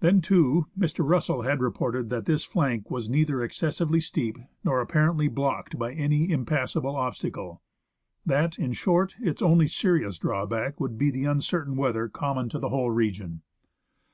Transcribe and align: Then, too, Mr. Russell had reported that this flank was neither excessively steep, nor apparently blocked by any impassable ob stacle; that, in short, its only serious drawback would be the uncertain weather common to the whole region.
Then, 0.00 0.22
too, 0.22 0.64
Mr. 0.78 1.06
Russell 1.06 1.42
had 1.42 1.60
reported 1.60 2.08
that 2.08 2.24
this 2.24 2.42
flank 2.42 2.90
was 2.90 3.10
neither 3.10 3.42
excessively 3.42 4.00
steep, 4.00 4.38
nor 4.64 4.80
apparently 4.80 5.28
blocked 5.28 5.78
by 5.78 5.92
any 5.92 6.30
impassable 6.32 6.96
ob 6.96 7.12
stacle; 7.12 7.60
that, 8.24 8.58
in 8.58 8.72
short, 8.72 9.14
its 9.20 9.42
only 9.42 9.66
serious 9.66 10.16
drawback 10.16 10.80
would 10.80 10.96
be 10.96 11.10
the 11.10 11.26
uncertain 11.26 11.76
weather 11.76 12.08
common 12.08 12.48
to 12.48 12.58
the 12.58 12.70
whole 12.70 12.90
region. 12.90 13.42